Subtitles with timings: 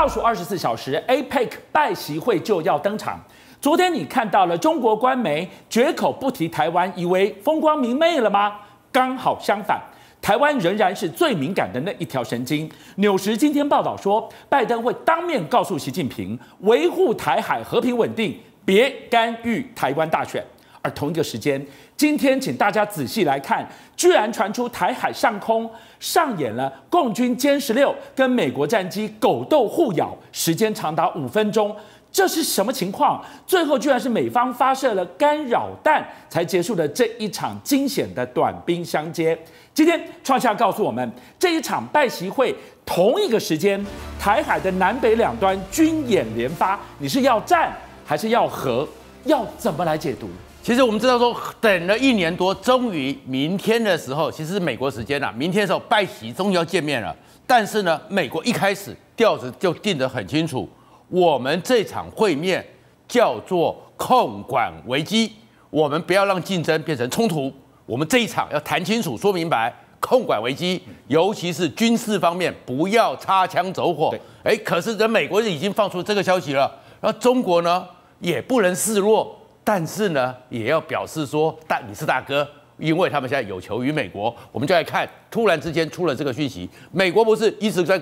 [0.00, 3.20] 倒数二十四小时，APEC 拜习会就要登场。
[3.60, 8.54] 昨天你看到了中国官媒绝口不提台湾，以为风光明媚了吗？
[8.90, 9.78] 刚好相反，
[10.22, 12.66] 台湾仍然是最敏感的那一条神经。
[12.94, 20.42] 纽时今天报道说，拜登会当面告诉习近平，维护台海和平稳定，别干预台湾大选。
[20.82, 21.64] 而同一个时间，
[21.96, 31.74] 今天请大家仔细来看，居然传出台海上空上演了共军歼十六跟美国战机狗斗互咬，时间长达五分钟。
[32.12, 33.24] 这是什么情况？
[33.46, 39.38] 最后居然是美方发射了干扰弹，才结束了这一场惊险的短兵相接。
[39.72, 41.08] 今天创下告诉我们，
[41.38, 42.52] 这一场拜习会
[42.84, 43.84] 同一个时间，
[44.18, 47.72] 台海的南北两端军演连发，你是要战
[48.04, 48.88] 还是要和？
[49.26, 50.28] 要怎么来解读？
[50.70, 57.12] 其实我们知道说，等了一年多，终于明天的时候，其实是美国时间啊，明天的时候拜习终于要见面了。
[57.44, 60.68] 但是呢，美国一开始调子就定得很清楚。
[61.08, 62.64] 我们这场会面
[63.08, 65.32] 叫做控管危机，
[65.70, 67.52] 我们不要让竞争变成冲突。
[67.84, 74.14] 我们这一场要谈清楚、说明白，控管危机，尤其是军事方面不要擦枪走火。
[74.44, 77.84] 哎，可是人美国人已经放出这个消息了，然后中国呢
[78.20, 82.46] 也不能示弱，但是呢也要表示说大你是大哥，
[82.78, 84.34] 因为他们现在有求于美国。
[84.52, 88.00] 我们就来看，突然之间出了这个讯息，美国不是一直在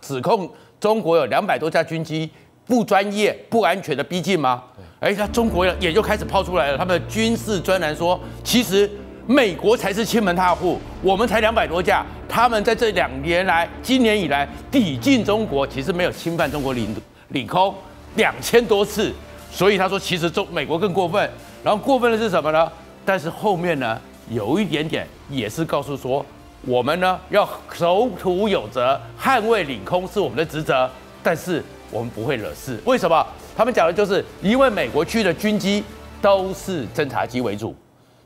[0.00, 2.30] 指控中国有两百多架军机。
[2.66, 4.62] 不专业、不安全的逼近吗？
[4.98, 6.78] 哎，那中国也就开始抛出来了。
[6.78, 8.90] 他们的军事专栏说，其实
[9.26, 12.02] 美国才是欺门踏户，我们才两百多架。
[12.26, 16.96] 他们在这两年来，今年以来抵近中国，其实没有侵犯中国领
[17.28, 17.74] 领空
[18.16, 19.12] 两千多次。
[19.54, 21.30] 所以他说，其实中美国更过分。
[21.62, 22.70] 然后过分的是什么呢？
[23.04, 26.26] 但是后面呢，有一点点也是告诉说，
[26.62, 30.90] 我们呢要守土有责，捍卫领空是我们的职责。
[31.22, 31.62] 但是。
[31.90, 33.24] 我们不会惹事，为什么？
[33.56, 35.84] 他们讲的就是因为美国区的军机
[36.20, 37.72] 都是侦察机为主，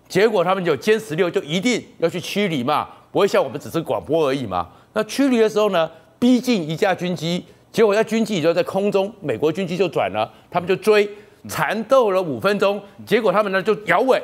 [0.08, 4.66] 结果他们就歼十六就一定要去驱离嘛，不会像我们只是广播而已嘛。
[4.94, 7.44] 那驱离的时候呢，逼近一架军机，
[7.78, 11.08] 结果在军机就在空中，美国军机就转了，他们就追，
[11.48, 14.20] 缠斗了五分钟，结果他们呢就摇尾，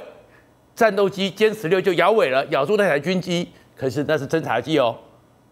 [0.75, 4.97] 战斗机歼十六就摇尾了，咬住那台军机，可是那是侦察机哦，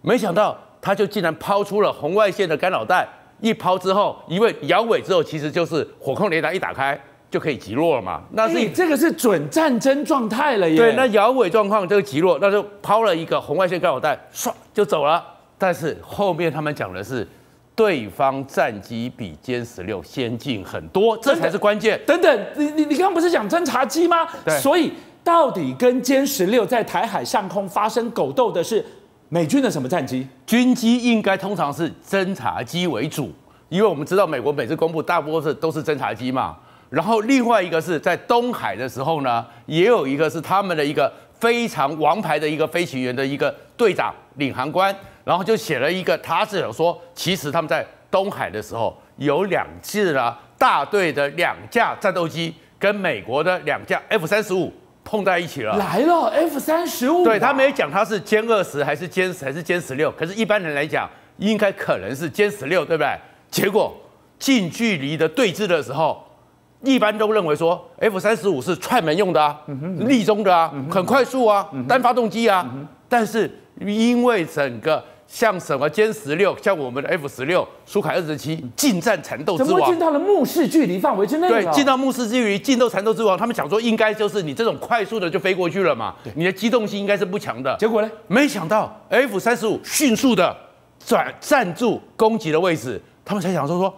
[0.01, 3.09] 没想到他就竟然抛出了红外线的干扰弹。
[3.41, 8.23] 一抛之后，因为摇尾之后，其实就是火控雷达一打开就可以击落了嘛。
[8.33, 10.77] 那是、欸、这个是准战争状态了耶。
[10.77, 15.25] 对，那摇尾状况这个击落，那就抛了一个红外线干扰弹，唰就走了。
[15.57, 17.25] 但是后面他们讲的是，
[17.75, 22.01] 对方战机比歼十六先进很多，这才是关键。
[22.07, 24.27] 等等，你你你刚刚不是讲侦察机吗？
[24.45, 24.59] 对。
[24.59, 24.93] 所以
[25.25, 28.85] 到底跟歼十六在台海上空发生狗斗的是？
[29.29, 30.29] 美军的什么战机？
[30.45, 33.33] 军机应该通常是侦察机为主，
[33.71, 36.55] 因为我们知道美国每次公布大多是都是侦察机嘛。
[36.91, 41.11] 然后另外一个是在东海的时候呢，也有一个是他们的一个
[41.43, 54.73] 非常王牌的一个飞行员的一个队长领航官，然后就写了一个，他是有说，其实他们在东海的时候有两次呢，大队的两架战斗机跟美国的两架 F 三十五。
[55.05, 63.19] 碰在一起了，来了 F 三十五，对，他没讲他是歼二十还是歼还是歼十六，可是一般人来讲，应该可能是歼十六，对不对？
[63.51, 63.93] 结果
[64.39, 66.25] 近距离的对峙的时候，
[66.83, 69.59] 一般都认为说 F 三十五是踹门用的啊，
[70.01, 72.69] 立中的啊，很快速啊，单发动机啊，
[73.09, 73.51] 但是
[73.81, 75.03] 因为整个。
[75.29, 81.49] 像什么歼十六，像我们的 F 十六、苏凯二十七，近战缠斗之王，怎么会进到了目视距离范围之内？
[81.49, 87.75] 对，进到目视距离，近斗缠斗之王，他们想说应该就是你这种快速的就飞过去了嘛，你的机动性应该是不强的。
[87.79, 88.11] 结果呢？
[88.27, 90.55] 没想到 F 三十五迅速的
[91.03, 93.95] 转站住攻击的位置，他们才想说说，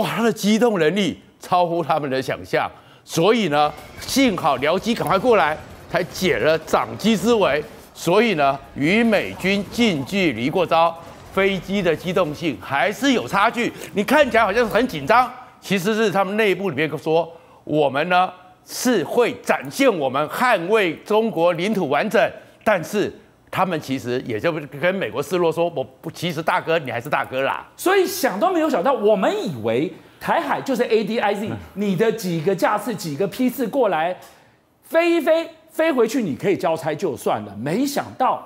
[0.00, 2.68] 哇，他的机动能力超乎他们的想象，
[3.04, 5.56] 所以呢，幸好僚机赶快过来，
[5.88, 7.62] 才解了掌机之围。
[7.94, 10.92] 所以呢，与美军近距离过招，
[11.32, 13.72] 飞机的机动性还是有差距。
[13.94, 17.30] 你看起来好像是很紧张，其实是他们内部里面说，
[17.62, 18.28] 我们呢
[18.66, 22.28] 是会展现我们捍卫中国领土完整，
[22.64, 23.12] 但是
[23.52, 27.64] 他们其实也就跟美国示弱，说我不，其实大哥你还是大哥啦。
[27.76, 29.90] 所以想都没有想到，我们以为
[30.26, 34.16] 台海就是 ADIZ，你的几个架次、几个批次过来
[34.82, 35.48] 飞一飞。
[35.70, 38.42] 飞回去你可以交差就算了，没想到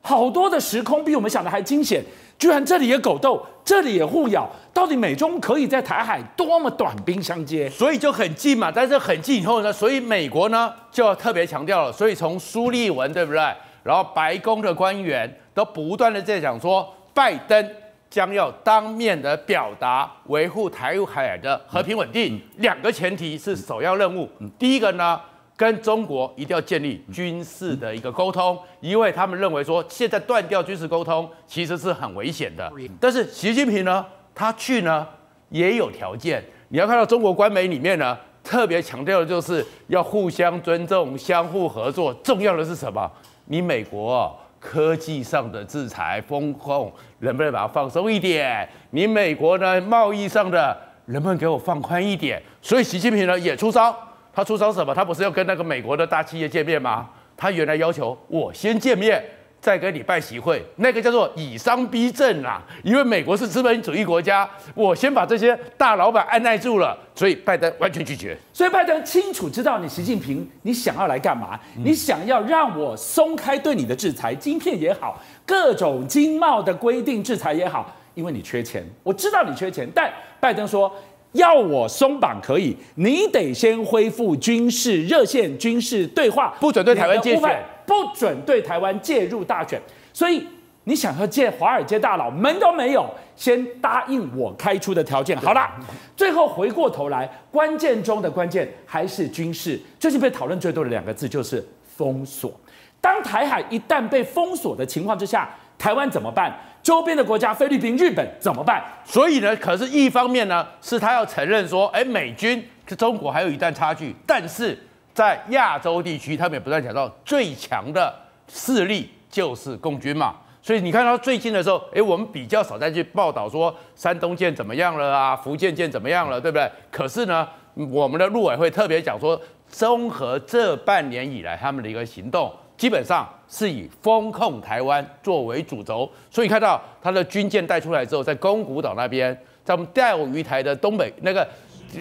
[0.00, 2.02] 好多的时空比我们想的还惊险，
[2.38, 7.68] 居然这里也狗斗，这里也互咬，到底美中可以在台海多么短兵相接？
[7.68, 13.40] 所以就很近嘛，但是很近以后呢，所以美国呢就要特别强调了，所以从苏利文对不对？
[13.84, 17.70] 然后白宫的官员都不断的在讲说，拜登
[18.12, 22.38] 将要当面的表达维护台海的和平稳定。
[22.58, 24.28] 两个前提是首要任务。
[24.58, 25.18] 第一个呢，
[25.56, 32.70] 跟中国一定要建立军事的一个沟通，因为他们认为说现在断掉军事沟通其实是很危险的。
[33.00, 34.04] 但是习近平呢，
[34.34, 35.08] 他去呢
[35.48, 36.44] 也有条件。
[36.68, 42.12] 你要看到中国官媒里面呢，特别强调的就是要互相尊重、相互合作。
[42.22, 43.10] 重要的是什么？
[43.46, 48.68] 你美国哦，科技上的制裁风控，能不能把它放松一点？
[48.90, 52.40] 你美国呢，贸易上的能不能给我放宽一点？
[52.60, 53.92] 所以习近平呢也出招，
[54.32, 54.94] 他出招什么？
[54.94, 57.10] 他不是要跟那个美国的大企业见面吗？
[57.36, 59.20] 他原来要求我先见面。
[59.62, 62.60] 再跟你拜席会，那个叫做以商逼政啊！
[62.82, 68.36] 因为美国是资本主义国家，我先把这些大老板按耐住了，所以拜登完全拒绝。
[68.52, 71.58] 所以拜登清楚知道你习近平，你想要来干嘛？
[71.76, 75.16] 你想要让我松开对你的制裁，晶片也好，
[75.46, 80.92] 各种经贸的规定制裁也好，因为你缺钱，我知道你缺钱，但拜登说
[81.32, 87.40] 要我松绑可以，你得先恢复军事热线、军事对话，不准对台湾介入。
[87.84, 89.78] 不准对台湾介入大选，
[90.12, 90.46] 所以
[90.84, 95.36] 你想要见华尔街大佬，门都没有，先答应我开出的条件。
[95.36, 95.68] 好了，
[96.16, 99.78] 最后回过头来，关键中的关键还是军事。
[99.98, 102.54] 最近被讨论最多的两个字就是封锁。
[103.00, 106.56] 当台海一旦被封锁的情况之下，台湾怎么办？
[106.82, 108.82] 周边的国家菲律宾、日本怎么办？
[109.04, 114.78] 所以呢，可是一方面呢，是他要承认说，哎，美军跟中国还有一段差距，但是。
[115.14, 118.10] 在亚洲地区，他们也不断讲到最强的
[118.48, 126.66] 势力就是共军嘛，所以你看到最近的时候，诶，我们比较少再去报道说山东舰怎么样了啊，福建舰怎么样了，对不对？
[126.90, 129.38] 可是呢，我们的陆委会特别讲说，
[129.68, 132.50] 综合这半年以来他们的一个行动，
[132.82, 139.32] 基本上是以封控台湾作为主轴，所以看到他的军舰带出来之后，在宫古岛那边，
[139.64, 141.46] 在我们钓鱼台的东北那个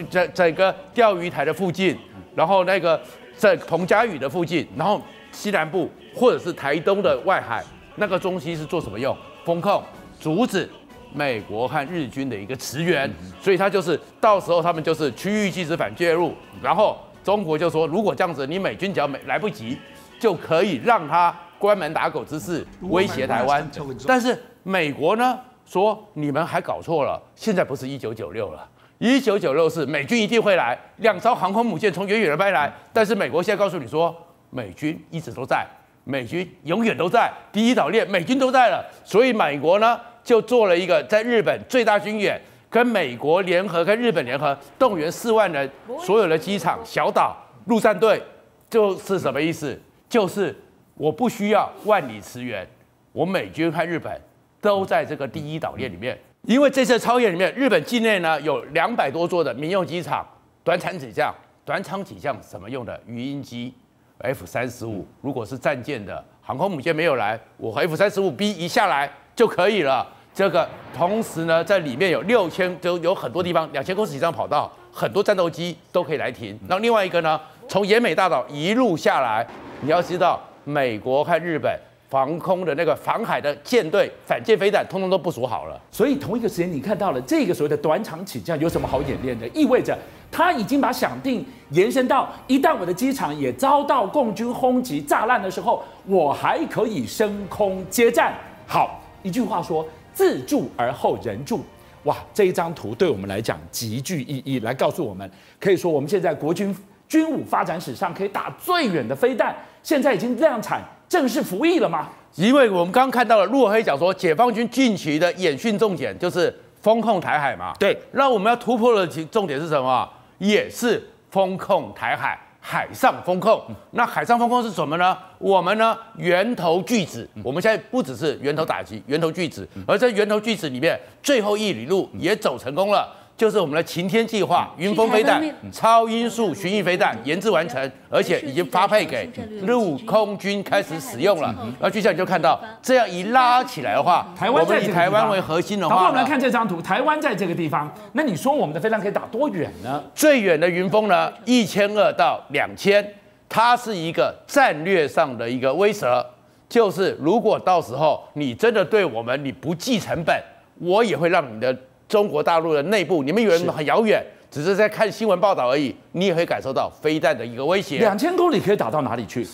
[0.09, 1.95] 整整个钓鱼台的附近。
[2.33, 2.99] 然后那个
[3.37, 4.99] 在彭佳屿的附近，然后
[5.31, 7.63] 西南部或者是台东的外海，
[7.97, 9.15] 那个中心是做什么用？
[9.45, 9.83] 封控，
[10.19, 10.67] 阻止
[11.13, 13.07] 美国和日军的一个驰援，
[13.39, 19.77] 所以他就是到时候他们就是区域即时反介入，然后中国就说，如果这样子，你美军只要没来不及，
[20.21, 23.67] 就可以让他关门打狗之势威胁台湾。
[24.05, 28.69] 但是美国呢说，你们还搞错了，现在不是一九九六了。
[28.99, 34.15] 一九九六是美军一定会来，两艘航空母舰从远远的飞来，但是美国现在告诉你说，
[34.51, 35.65] 美军一直都在，
[36.03, 42.39] 美军永远都在，第一岛链美军都在了，所以美国呢就做了一个在日本最大军演，
[42.69, 45.67] 跟美国联合跟日本联合动员四万人，
[45.99, 47.35] 所有的机场、小岛、
[47.65, 48.21] 陆战队，
[48.69, 49.81] 就是什么意思？
[50.11, 50.53] 就是
[50.95, 52.67] 我不需要万里驰援，
[53.13, 54.11] 我美军和日本
[54.59, 56.19] 都在这个第一岛链里面。
[56.41, 60.27] 因为这次超越里面，日本境内呢有两百多座的民用机场，
[60.65, 62.99] 短场起降，短场起降什么用的？
[63.07, 63.73] 鱼鹰机
[64.17, 70.05] ，F 三十五，如果是战舰的航空母舰没有来，我 F 三十五 B 一下来就可以了。
[70.33, 76.59] 这个同时呢，在里面有六千，就有很多地方两千公尺以上跑道，很多战斗机都可以来停。
[76.67, 79.45] 那另外一个呢，从奄美大岛一路下来，
[79.81, 81.77] 你要知道，美国和日本。
[82.11, 85.81] 防空的那个防海的舰队、反舰飞弹，通通都部署好了。
[85.89, 89.47] 所以同一个时间，你看到了这个所谓的短场起降有什么好演练的？
[89.53, 89.97] 意味着
[90.29, 98.33] 他已经把想定延伸到，一旦我的机场也遭到共军轰击炸烂的时候，我还可以升空接战。
[98.67, 101.63] 好，一句话说，自助而后人助。
[102.03, 106.75] 哇，这一张图对我们来讲极具意义，来告诉我们，可以说我们现在国军
[107.11, 109.53] 军武发展史上可以打最远的飞弹，
[109.83, 110.81] 现在已经量产。
[111.09, 112.07] 正式服役了吗？
[112.35, 117.73] 因为我们刚刚看到了陆委会讲说，解放军近期的演训重点就是封控台海嘛。
[117.77, 120.09] 对，那我们要突破的重点是什么？
[120.37, 123.61] 也是封控台海，海上封控。
[123.91, 125.17] 那海上封控是什么呢？
[125.37, 127.27] 我们呢源头拒止。
[127.43, 133.13] 我们现在不只是源头打击，源头拒止，而在源头拒止里面，最后一里路也走成功了。
[133.37, 139.27] 就是我们的晴天计划，云峰飞弹、超音速巡弋飞弹研制完成，而且已经发配给
[139.63, 141.55] 陆空军开始使用了。
[141.79, 150.03] 那接下来你就看到，这样一拉起来的话，台湾在以台湾为核心的话，好，我们来看这张图，台湾在这个地方，那你说我们的飞弹可以打多远呢？
[150.13, 153.03] 最远的云峰呢，一千二到两千，
[153.49, 156.23] 它是一个战略上的一个威慑，
[156.69, 160.39] 就是如果到时候你真的对我们你不计成本，
[160.79, 161.75] 我也会让你的。
[162.11, 165.95] 中国大陆的内部，你们以为很遥远，只是在看新闻报道而已。
[166.11, 167.99] 你也会感受到飞弹的一个威胁。
[167.99, 169.47] 两千公里可以打到哪里去？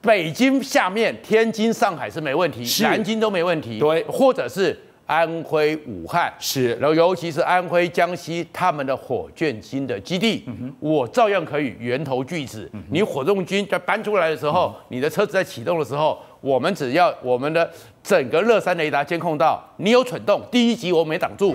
[0.00, 3.80] 北京下面，天津、上海是没问题，南京都没问题。
[3.80, 12.70] 对，或者是安徽、武汉，是，然后尤其是安徽、江西他们的火箭军的基地，嗯、我照样可以源头拒止。
[12.72, 17.68] 嗯、你火箭军在搬出来的时候，嗯、你的车子在启动的时候，我们只要我们的
[18.04, 21.54] 整个乐山雷达监控到你有蠢动，第一集我没挡住，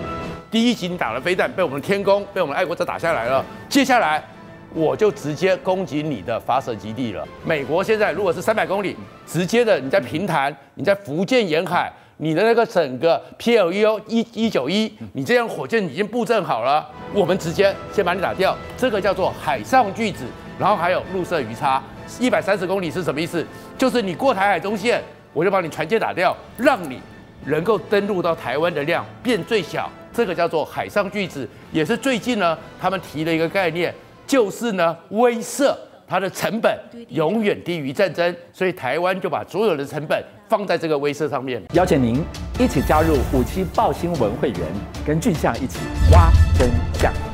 [0.52, 4.22] 第一集你打了飞弹被我们的天宫被我们爱国者打下来了，接下来。
[4.74, 7.26] 我就直接攻击你的发射基地了。
[7.44, 18.56] 美国现在如果是三百公里，直接的你在平潭，你在福建沿海，你的那个整个 PLU 一一九一，你这样火箭已经布阵好了，我们直接先把你打掉。
[18.76, 20.24] 这个叫做海上巨子，
[20.58, 21.82] 然后还有陆射鱼叉，
[22.18, 23.46] 一百三十公里是什么意思？
[23.76, 25.02] 就是你过台海中线，
[25.34, 26.98] 我就把你船舰打掉，让你
[27.44, 29.90] 能够登陆到台湾的量变最小。
[30.12, 33.94] 这个叫做海上巨子，也是最近呢他们提的一个概念。
[34.24, 35.74] 就是呢，威慑
[36.06, 36.78] 它的成本
[37.08, 41.60] 永远低于战争，所以台湾就把所有的成本放在这个威慑上面。
[41.74, 42.22] 邀请您
[42.58, 44.60] 一起加入五七报新闻会员，
[45.04, 45.80] 跟俊相一起
[46.12, 47.31] 挖真相。